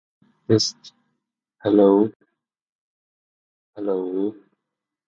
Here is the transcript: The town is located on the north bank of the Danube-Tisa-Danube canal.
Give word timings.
The 0.47 0.53
town 0.57 0.57
is 0.57 0.73
located 1.63 2.15
on 3.77 3.83
the 3.83 3.83
north 3.83 3.83
bank 3.83 3.83
of 3.83 3.83
the 3.83 3.83
Danube-Tisa-Danube 3.83 4.35
canal. 4.35 4.45